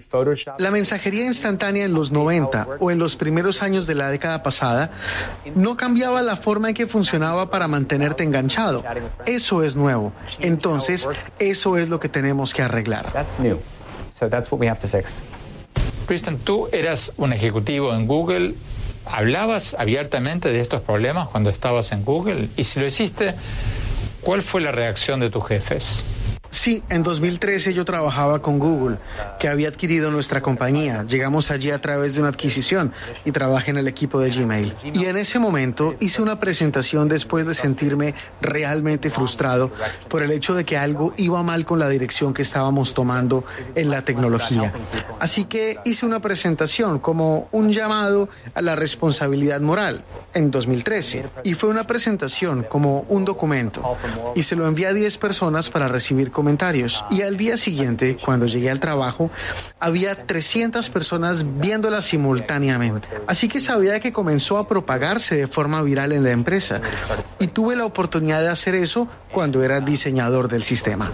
[0.59, 4.91] La mensajería instantánea en los 90 o en los primeros años de la década pasada
[5.55, 8.85] no cambiaba la forma en que funcionaba para mantenerte enganchado.
[9.27, 10.13] Eso es nuevo.
[10.41, 13.27] Entonces, eso es lo que tenemos que arreglar.
[16.07, 18.55] Kristen, tú eras un ejecutivo en Google
[19.07, 22.49] ¿Hablabas abiertamente de estos problemas cuando estabas en Google?
[22.57, 23.35] Y si lo hiciste,
[24.23, 26.05] ¿cuál fue la reacción de tus jefes?
[26.55, 28.99] Sí, en 2013 yo trabajaba con Google,
[29.41, 31.05] que había adquirido nuestra compañía.
[31.09, 32.93] Llegamos allí a través de una adquisición
[33.25, 34.73] y trabajé en el equipo de Gmail.
[34.85, 39.73] Y en ese momento hice una presentación después de sentirme realmente frustrado
[40.09, 43.91] por el hecho de que algo iba mal con la dirección que estábamos tomando en
[43.91, 44.73] la tecnología.
[45.19, 51.27] Así que hice una presentación como un llamado a la responsabilidad moral en 2013.
[51.43, 53.83] Y fue una presentación como un documento.
[54.37, 56.44] Y se lo envié a 10 personas para recibir comentarios
[57.11, 59.31] Y al día siguiente, cuando llegué al trabajo,
[59.81, 63.09] había 300 personas viéndola simultáneamente.
[63.27, 66.81] Así que sabía que comenzó a propagarse de forma viral en la empresa.
[67.39, 71.13] Y tuve la oportunidad de hacer eso cuando era diseñador del sistema.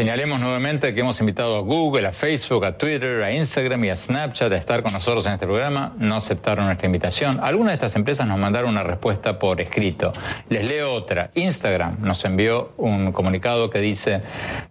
[0.00, 3.96] Señalemos nuevamente que hemos invitado a Google, a Facebook, a Twitter, a Instagram y a
[3.96, 5.92] Snapchat a estar con nosotros en este programa.
[5.98, 7.38] No aceptaron nuestra invitación.
[7.42, 10.14] Algunas de estas empresas nos mandaron una respuesta por escrito.
[10.48, 11.32] Les leo otra.
[11.34, 14.22] Instagram nos envió un comunicado que dice,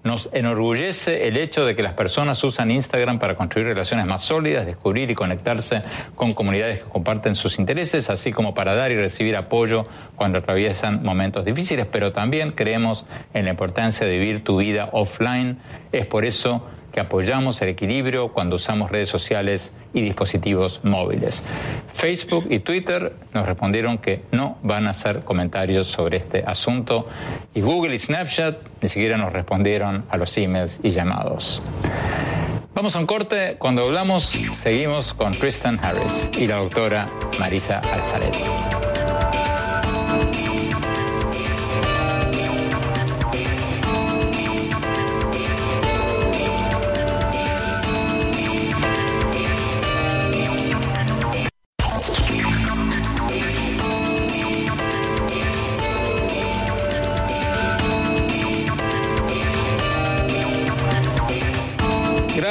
[0.04, 4.66] nos enorgullece el hecho de que las personas usan Instagram para construir relaciones más sólidas,
[4.66, 5.84] descubrir y conectarse
[6.16, 11.04] con comunidades que comparten sus intereses, así como para dar y recibir apoyo cuando atraviesan
[11.04, 15.19] momentos difíciles, pero también creemos en la importancia de vivir tu vida offline
[15.92, 21.44] es por eso que apoyamos el equilibrio cuando usamos redes sociales y dispositivos móviles.
[21.94, 27.08] Facebook y Twitter nos respondieron que no van a hacer comentarios sobre este asunto
[27.54, 31.62] y Google y Snapchat ni siquiera nos respondieron a los emails y llamados.
[32.74, 33.58] Vamos a un corte.
[33.60, 38.89] Cuando hablamos, seguimos con Kristen Harris y la doctora Marisa Alzaret.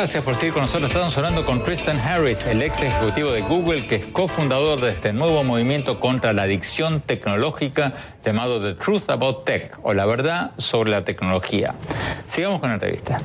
[0.00, 0.88] Gracias por seguir con nosotros.
[0.90, 5.12] Estamos hablando con Tristan Harris, el ex ejecutivo de Google, que es cofundador de este
[5.12, 10.90] nuevo movimiento contra la adicción tecnológica llamado The Truth About Tech, o la verdad sobre
[10.90, 11.74] la tecnología.
[12.28, 13.20] Sigamos con la entrevista.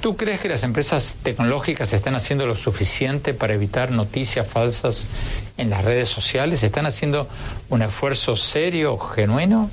[0.00, 5.06] ¿Tú crees que las empresas tecnológicas están haciendo lo suficiente para evitar noticias falsas
[5.56, 6.64] en las redes sociales?
[6.64, 7.28] ¿Están haciendo
[7.68, 9.70] un esfuerzo serio, genuino?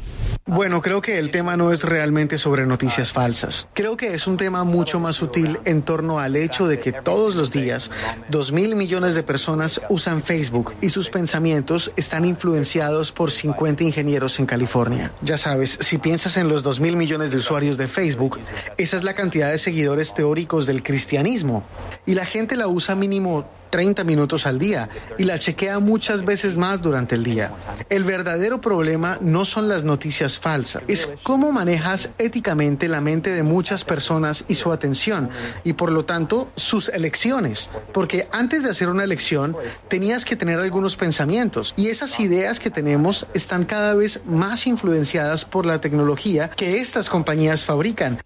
[0.54, 3.70] Bueno, creo que el tema no es realmente sobre noticias falsas.
[3.74, 7.36] Creo que es un tema mucho más sutil en torno al hecho de que todos
[7.36, 7.90] los días
[8.28, 14.42] dos mil millones de personas usan Facebook y sus pensamientos están influenciados por 50 ingenieros
[14.42, 15.14] en California.
[15.22, 18.38] Ya sabes, si piensas en los dos mil millones de usuarios de Facebook,
[18.78, 21.64] esa es la cantidad de seguidores teóricos del cristianismo
[22.06, 26.58] y la gente la usa mínimo 30 minutos al día y la chequea muchas veces
[26.58, 27.52] más durante el día.
[27.90, 33.42] El verdadero problema no son las noticias falsas, es cómo manejas éticamente la mente de
[33.42, 35.30] muchas personas y su atención
[35.64, 37.70] y por lo tanto sus elecciones.
[37.94, 39.56] Porque antes de hacer una elección
[39.88, 45.46] tenías que tener algunos pensamientos y esas ideas que tenemos están cada vez más influenciadas
[45.46, 48.20] por la tecnología que estas compañías fabrican.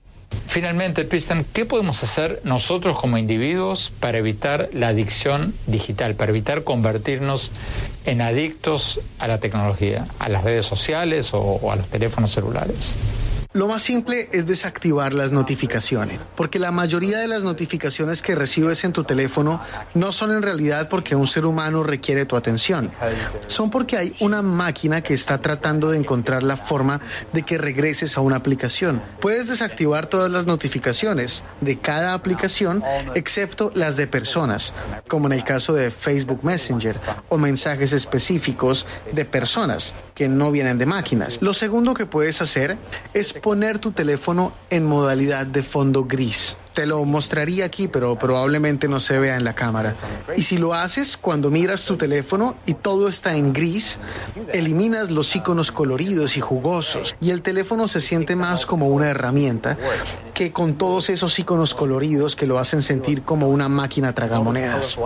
[0.48, 6.64] Finalmente, Tristan, ¿qué podemos hacer nosotros como individuos para evitar la adicción digital, para evitar
[6.64, 7.52] convertirnos
[8.06, 12.96] en adictos a la tecnología, a las redes sociales o, o a los teléfonos celulares?
[13.56, 18.84] Lo más simple es desactivar las notificaciones, porque la mayoría de las notificaciones que recibes
[18.84, 19.62] en tu teléfono
[19.94, 22.92] no son en realidad porque un ser humano requiere tu atención,
[23.48, 27.00] son porque hay una máquina que está tratando de encontrar la forma
[27.32, 29.02] de que regreses a una aplicación.
[29.22, 34.74] Puedes desactivar todas las notificaciones de cada aplicación excepto las de personas,
[35.08, 40.78] como en el caso de Facebook Messenger o mensajes específicos de personas que no vienen
[40.78, 41.42] de máquinas.
[41.42, 42.78] Lo segundo que puedes hacer
[43.14, 46.58] es poner tu teléfono en modalidad de fondo gris.
[46.76, 49.96] Te lo mostraría aquí, pero probablemente no se vea en la cámara.
[50.36, 53.98] Y si lo haces cuando miras tu teléfono y todo está en gris,
[54.52, 59.78] eliminas los iconos coloridos y jugosos y el teléfono se siente más como una herramienta
[60.34, 64.98] que con todos esos iconos coloridos que lo hacen sentir como una máquina tragamonedas.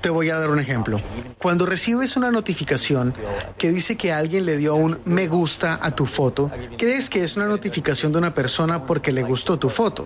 [0.00, 1.00] Te voy a dar un ejemplo.
[1.40, 3.14] Cuando recibes una notificación
[3.58, 7.36] que dice que alguien le dio un me gusta a tu foto, crees que es
[7.36, 10.04] una notificación de una persona porque le gustó tu foto,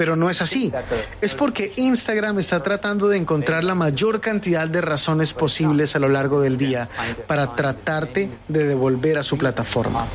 [0.00, 0.72] pero no es así Sí,
[1.20, 6.08] Es porque Instagram está tratando de encontrar la mayor cantidad de razones posibles a lo
[6.08, 6.88] largo del día
[7.26, 10.06] para tratarte de devolver a su plataforma.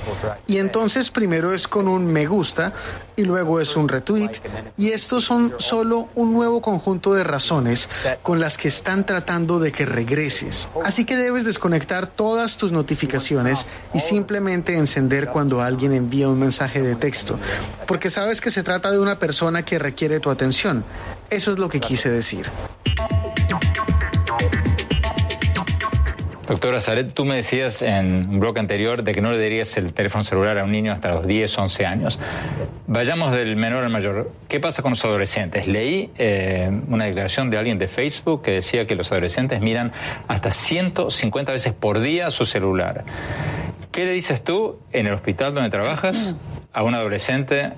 [0.45, 2.73] Y entonces primero es con un me gusta
[3.15, 4.31] y luego es un retweet
[4.77, 7.87] y estos son solo un nuevo conjunto de razones
[8.23, 10.67] con las que están tratando de que regreses.
[10.83, 16.81] Así que debes desconectar todas tus notificaciones y simplemente encender cuando alguien envía un mensaje
[16.81, 17.39] de texto,
[17.87, 20.83] porque sabes que se trata de una persona que requiere tu atención.
[21.29, 22.49] Eso es lo que quise decir.
[26.47, 29.93] Doctora Zaret, tú me decías en un bloque anterior de que no le darías el
[29.93, 32.19] teléfono celular a un niño hasta los 10, 11 años.
[32.85, 34.31] Vayamos del menor al mayor.
[34.47, 35.67] ¿Qué pasa con los adolescentes?
[35.67, 39.91] Leí eh, una declaración de alguien de Facebook que decía que los adolescentes miran
[40.27, 43.05] hasta 150 veces por día su celular.
[43.91, 46.35] ¿Qué le dices tú en el hospital donde trabajas
[46.73, 47.73] a un adolescente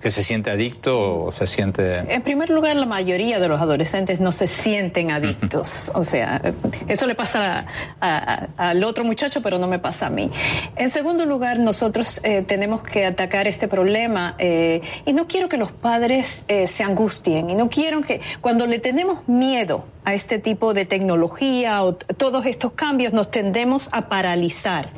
[0.00, 1.98] que se siente adicto o se siente...
[2.12, 5.90] En primer lugar, la mayoría de los adolescentes no se sienten adictos.
[5.94, 6.40] O sea,
[6.86, 7.66] eso le pasa
[8.00, 10.30] al otro muchacho, pero no me pasa a mí.
[10.76, 15.56] En segundo lugar, nosotros eh, tenemos que atacar este problema eh, y no quiero que
[15.56, 20.38] los padres eh, se angustien y no quiero que cuando le tenemos miedo a este
[20.38, 24.88] tipo de tecnología o todos estos cambios, nos tendemos a paralizar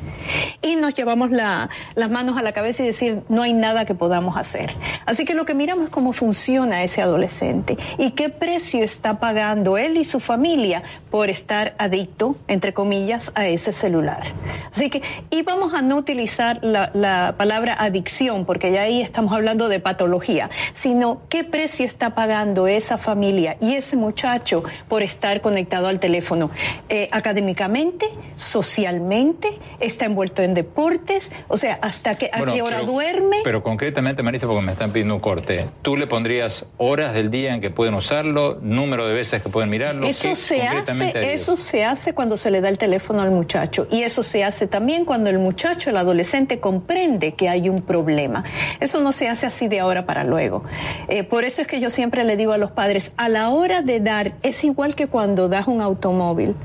[0.61, 4.37] y nos llevamos las manos a la cabeza y decir, no hay nada que podamos
[4.37, 4.73] hacer.
[5.05, 9.77] Así que lo que miramos es cómo funciona ese adolescente y qué precio está pagando
[9.77, 14.23] él y su familia por estar adicto, entre comillas, a ese celular.
[14.71, 19.33] Así que, y vamos a no utilizar la, la palabra adicción, porque ya ahí estamos
[19.33, 25.41] hablando de patología, sino qué precio está pagando esa familia y ese muchacho por estar
[25.41, 26.51] conectado al teléfono.
[26.89, 33.37] Eh, académicamente, socialmente, está envuelto en deportes, o sea, hasta que, a qué hora duerme.
[33.43, 37.53] Pero concretamente, Marisa, porque me están pidiendo un corte, ¿tú le pondrías horas del día
[37.53, 40.07] en que pueden usarlo, número de veces que pueden mirarlo?
[40.07, 44.03] Eso se hace, eso se hace cuando se le da el teléfono al muchacho y
[44.03, 48.43] eso se hace también cuando el muchacho, el adolescente, comprende que hay un problema.
[48.79, 50.63] Eso no se hace así de ahora para luego.
[51.07, 53.81] Eh, por eso es que yo siempre le digo a los padres, a la hora
[53.81, 56.55] de dar es igual que cuando das un automóvil.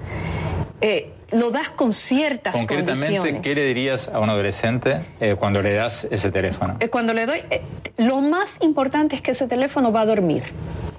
[0.80, 5.72] Eh, lo das con ciertas Concretamente, ¿qué le dirías a un adolescente eh, cuando le
[5.72, 6.76] das ese teléfono?
[6.80, 7.62] Eh, cuando le doy, eh,
[7.96, 10.42] lo más importante es que ese teléfono va a dormir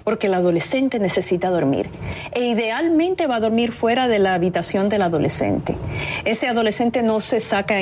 [0.03, 1.89] porque el adolescente necesita dormir.
[2.31, 5.75] E idealmente va a dormir fuera de la habitación del adolescente.
[6.23, 7.75] Ese adolescente no se saca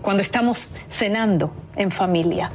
[0.00, 2.50] cuando estamos cenando en familia.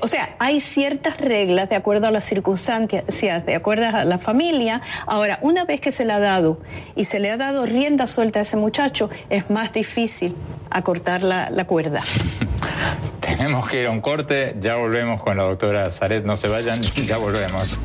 [0.00, 4.82] o sea, hay ciertas reglas de acuerdo a las circunstancias, de acuerdo a la familia.
[5.06, 6.58] Ahora, una vez que se le ha dado
[6.94, 10.36] y se le ha dado rienda suelta a ese muchacho, es más difícil
[10.70, 12.02] acortar la, la cuerda.
[13.20, 16.82] Tenemos que ir a un corte, ya volvemos con la doctora Zaret, no se vayan,
[17.06, 17.78] ya volvemos.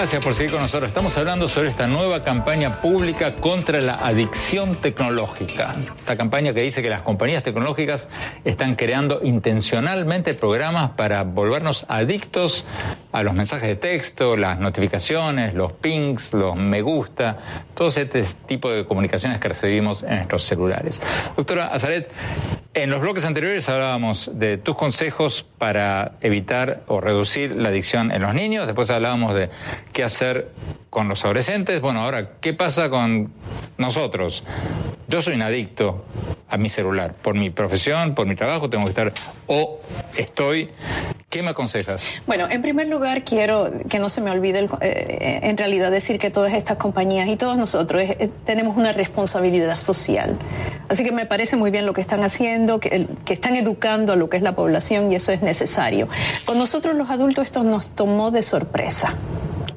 [0.00, 0.88] Gracias por seguir con nosotros.
[0.88, 5.74] Estamos hablando sobre esta nueva campaña pública contra la adicción tecnológica.
[5.98, 8.08] Esta campaña que dice que las compañías tecnológicas
[8.42, 12.64] están creando intencionalmente programas para volvernos adictos
[13.12, 17.38] a los mensajes de texto, las notificaciones, los pings, los me gusta,
[17.74, 21.02] todo este tipo de comunicaciones que recibimos en nuestros celulares.
[21.36, 22.10] Doctora Azaret,
[22.74, 28.22] en los bloques anteriores hablábamos de tus consejos para evitar o reducir la adicción en
[28.22, 29.50] los niños, después hablábamos de
[29.92, 30.48] qué hacer
[30.90, 31.80] con los adolescentes.
[31.80, 33.32] Bueno, ahora, ¿qué pasa con
[33.78, 34.44] nosotros?
[35.08, 36.04] Yo soy un adicto
[36.48, 39.12] a mi celular, por mi profesión, por mi trabajo, tengo que estar
[39.46, 39.80] o
[40.16, 40.70] estoy
[41.30, 42.14] ¿Qué me aconsejas?
[42.26, 46.28] Bueno, en primer lugar quiero que no se me olvide eh, en realidad decir que
[46.28, 50.36] todas estas compañías y todos nosotros eh, tenemos una responsabilidad social.
[50.88, 54.16] Así que me parece muy bien lo que están haciendo, que, que están educando a
[54.16, 56.08] lo que es la población y eso es necesario.
[56.46, 59.14] Con nosotros los adultos esto nos tomó de sorpresa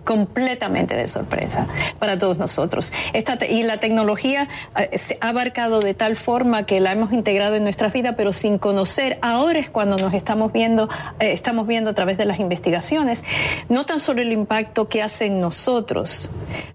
[0.04, 1.68] completamente de sorpresa
[2.00, 2.94] para todos nosotros.
[3.14, 4.48] Esta y la tecnología
[4.78, 8.34] eh, se ha abarcado de tal forma que la hemos integrado en nuestra vida, pero
[8.34, 9.18] sin conocer.
[9.22, 10.90] Ahora es cuando nos estamos viendo,
[11.20, 13.24] eh, estamos viendo a través de las investigaciones,
[13.70, 16.30] no tan solo el impacto que hace en nosotros.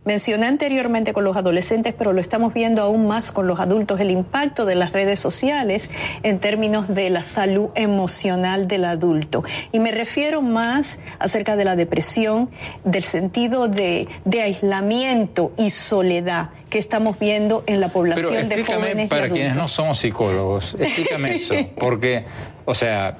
[0.05, 4.11] Mencioné anteriormente con los adolescentes, pero lo estamos viendo aún más con los adultos, el
[4.11, 5.91] impacto de las redes sociales
[6.23, 9.45] en términos de la salud emocional del adulto.
[9.73, 12.51] Y me refiero más acerca de la depresión,
[12.85, 19.09] del sentido de, de aislamiento y soledad que estamos viendo en la población de jóvenes.
[19.09, 22.25] Para quienes no somos psicólogos, explícame eso, porque,
[22.65, 23.17] o sea,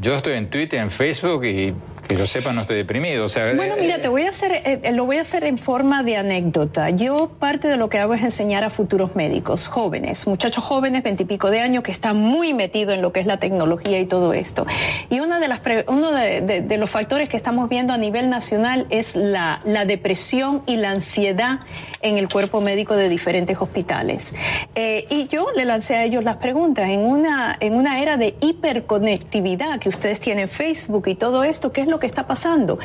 [0.00, 1.74] yo estoy en Twitter, en Facebook y
[2.08, 3.24] que yo sepa, no estoy deprimido.
[3.24, 5.58] O sea, bueno, mira, te voy a hacer, eh, eh, lo voy a hacer en
[5.58, 6.90] forma de anécdota.
[6.90, 11.50] Yo parte de lo que hago es enseñar a futuros médicos, jóvenes, muchachos jóvenes, veintipico
[11.50, 14.66] de años, que están muy metidos en lo que es la tecnología y todo esto.
[15.10, 19.14] Y una de las uno de, los factores que estamos viendo a nivel nacional es
[19.14, 21.60] la, la depresión y la ansiedad
[22.00, 24.34] en el cuerpo médico de diferentes hospitales.
[24.74, 28.34] Eh, y yo le lancé a ellos las preguntas en una, en una era de
[28.40, 32.78] hiperconectividad que ustedes tienen Facebook y todo esto, ¿qué es lo que está pasando?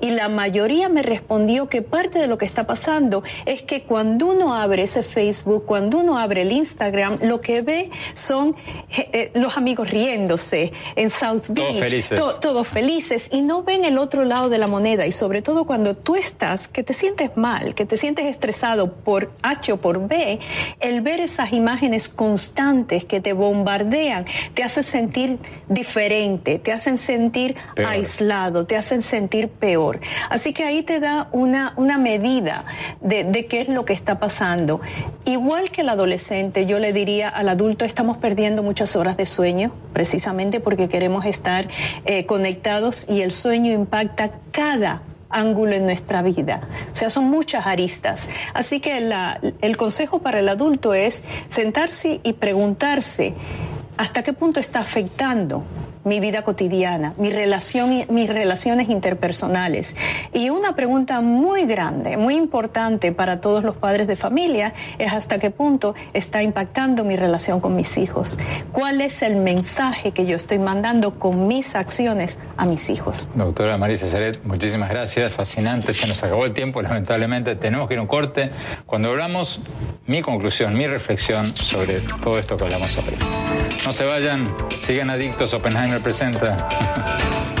[0.00, 4.26] Y la mayoría me respondió que parte de lo que está pasando es que cuando
[4.26, 8.56] uno abre ese Facebook, cuando uno abre el Instagram, lo que ve son
[8.90, 12.20] eh, eh, los amigos riéndose en South Beach, todos felices.
[12.40, 15.96] todos felices y no ven el otro lado de la moneda y sobre todo cuando
[15.96, 20.40] tú estás, que te sientes mal, que te sientes estresado por H o por B,
[20.80, 25.38] el ver esas imágenes constantes que te bombardean te hace sentir
[25.68, 30.00] diferente, te hacen sentir aislado te hacen sentir peor.
[30.30, 32.64] Así que ahí te da una, una medida
[33.00, 34.80] de, de qué es lo que está pasando.
[35.24, 39.72] Igual que el adolescente, yo le diría al adulto, estamos perdiendo muchas horas de sueño,
[39.92, 41.68] precisamente porque queremos estar
[42.04, 46.68] eh, conectados y el sueño impacta cada ángulo en nuestra vida.
[46.92, 48.28] O sea, son muchas aristas.
[48.52, 48.98] Así que
[49.60, 53.34] el consejo para el adulto es sentarse y preguntarse
[53.96, 55.62] hasta qué punto está afectando
[56.04, 59.96] mi vida cotidiana, mi relación, mis relaciones interpersonales.
[60.32, 65.38] Y una pregunta muy grande, muy importante para todos los padres de familia es hasta
[65.38, 68.38] qué punto está impactando mi relación con mis hijos.
[68.72, 73.28] ¿Cuál es el mensaje que yo estoy mandando con mis acciones a mis hijos?
[73.34, 77.98] Doctora Marisa Seret, muchísimas gracias, fascinante, se nos acabó el tiempo, lamentablemente tenemos que ir
[77.98, 78.50] a un corte.
[78.86, 79.60] Cuando hablamos,
[80.06, 83.16] mi conclusión, mi reflexión sobre todo esto que hablamos hoy.
[83.84, 84.48] No se vayan,
[84.82, 87.59] sigan adictos, Oppenheimer representa.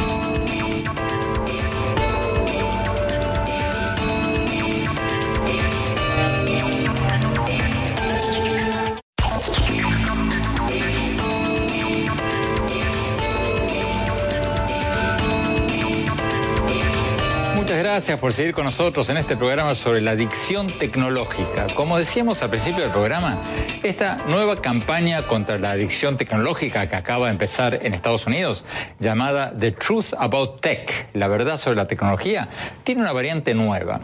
[17.92, 21.66] Gracias por seguir con nosotros en este programa sobre la adicción tecnológica.
[21.74, 23.42] Como decíamos al principio del programa,
[23.82, 28.64] esta nueva campaña contra la adicción tecnológica que acaba de empezar en Estados Unidos,
[29.00, 32.48] llamada The Truth About Tech, la verdad sobre la tecnología,
[32.84, 34.02] tiene una variante nueva.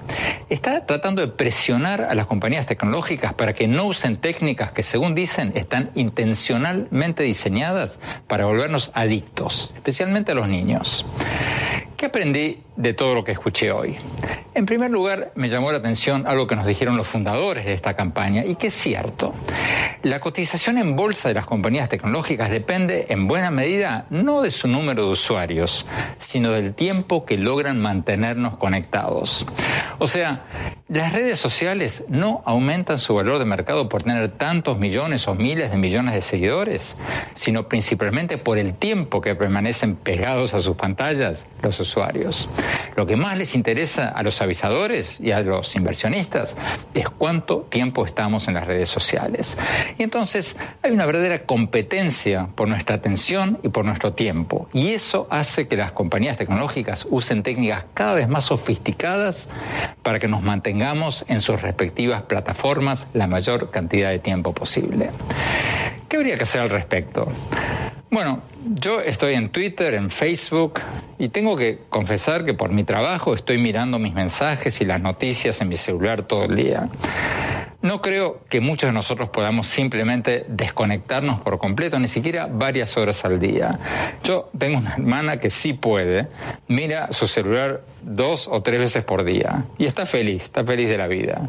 [0.50, 5.14] Está tratando de presionar a las compañías tecnológicas para que no usen técnicas que, según
[5.14, 11.06] dicen, están intencionalmente diseñadas para volvernos adictos, especialmente a los niños.
[11.96, 13.96] ¿Qué aprendí de todo lo que escuché hoy?
[14.54, 17.94] En primer lugar, me llamó la atención algo que nos dijeron los fundadores de esta
[17.94, 19.34] campaña y que es cierto.
[20.02, 24.68] La cotización en bolsa de las compañías tecnológicas depende en buena medida no de su
[24.68, 25.86] número de usuarios,
[26.18, 29.46] sino del tiempo que logran mantenernos conectados.
[29.98, 30.44] O sea,
[30.88, 35.70] las redes sociales no aumentan su valor de mercado por tener tantos millones o miles
[35.70, 36.96] de millones de seguidores,
[37.34, 42.48] sino principalmente por el tiempo que permanecen pegados a sus pantallas los usuarios.
[42.96, 46.56] Lo que más les interesa a los avisadores y a los inversionistas
[46.94, 49.58] es cuánto tiempo estamos en las redes sociales.
[49.98, 54.68] Y entonces hay una verdadera competencia por nuestra atención y por nuestro tiempo.
[54.72, 59.48] Y eso hace que las compañías tecnológicas usen técnicas cada vez más sofisticadas
[60.02, 65.10] para que nos mantengamos en sus respectivas plataformas la mayor cantidad de tiempo posible.
[66.08, 67.28] ¿Qué habría que hacer al respecto?
[68.08, 70.80] Bueno, yo estoy en Twitter, en Facebook
[71.18, 75.60] y tengo que confesar que por mi trabajo estoy mirando mis mensajes y las noticias
[75.60, 76.88] en mi celular todo el día.
[77.86, 83.24] No creo que muchos de nosotros podamos simplemente desconectarnos por completo, ni siquiera varias horas
[83.24, 83.78] al día.
[84.24, 86.26] Yo tengo una hermana que sí puede,
[86.66, 90.98] mira su celular dos o tres veces por día y está feliz, está feliz de
[90.98, 91.48] la vida.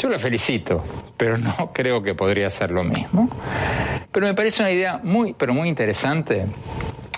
[0.00, 0.82] Yo la felicito,
[1.16, 3.30] pero no creo que podría ser lo mismo.
[4.10, 6.46] Pero me parece una idea muy, pero muy interesante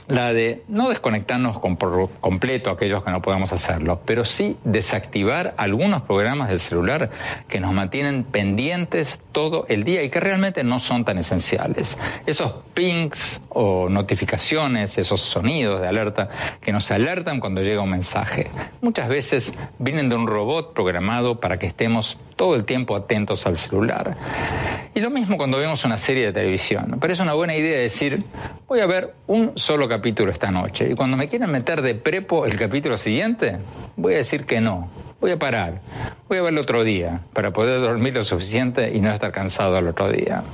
[0.08, 6.02] la de no desconectarnos por completo aquellos que no podamos hacerlo, pero sí desactivar algunos
[6.02, 7.10] programas del celular
[7.48, 11.98] que nos mantienen pendientes todo el día y que realmente no son tan esenciales.
[12.26, 16.28] Esos pings o notificaciones, esos sonidos de alerta
[16.60, 18.50] que nos alertan cuando llega un mensaje,
[18.80, 23.56] muchas veces vienen de un robot programado para que estemos todo el tiempo atentos al
[23.56, 24.16] celular.
[24.94, 26.86] Y lo mismo cuando vemos una serie de televisión.
[26.88, 28.24] Me parece una buena idea decir,
[28.68, 30.88] voy a ver un solo capítulo esta noche.
[30.90, 33.58] Y cuando me quieran meter de prepo el capítulo siguiente,
[33.96, 34.88] voy a decir que no.
[35.20, 35.80] Voy a parar.
[36.28, 39.88] Voy a verlo otro día para poder dormir lo suficiente y no estar cansado al
[39.88, 40.44] otro día.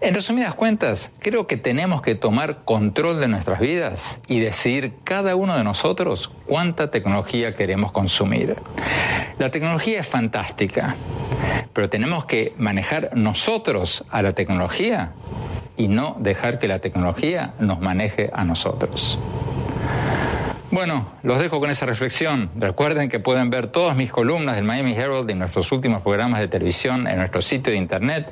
[0.00, 5.34] En resumidas cuentas, creo que tenemos que tomar control de nuestras vidas y decidir cada
[5.34, 8.54] uno de nosotros cuánta tecnología queremos consumir.
[9.40, 10.94] La tecnología es fantástica,
[11.72, 15.14] pero tenemos que manejar nosotros a la tecnología
[15.76, 19.18] y no dejar que la tecnología nos maneje a nosotros.
[20.70, 22.50] Bueno, los dejo con esa reflexión.
[22.54, 26.48] Recuerden que pueden ver todas mis columnas del Miami Herald y nuestros últimos programas de
[26.48, 28.30] televisión en nuestro sitio de internet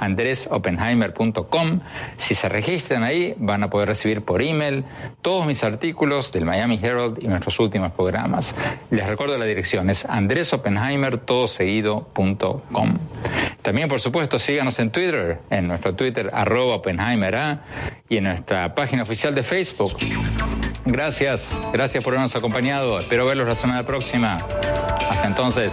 [0.00, 1.80] andresopenheimer.com.
[2.18, 4.82] Si se registran ahí, van a poder recibir por email
[5.22, 8.56] todos mis artículos del Miami Herald y nuestros últimos programas.
[8.90, 12.98] Les recuerdo la dirección, es andresopenheimer.com.
[13.66, 17.58] También, por supuesto, síganos en Twitter, en nuestro Twitter arroba Oppenheimer
[18.08, 19.98] y en nuestra página oficial de Facebook.
[20.84, 21.42] Gracias,
[21.72, 22.96] gracias por habernos acompañado.
[22.96, 24.36] Espero verlos la semana próxima.
[25.10, 25.72] Hasta entonces.